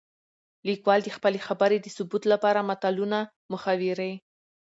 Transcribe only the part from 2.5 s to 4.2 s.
متلونه ،محاورې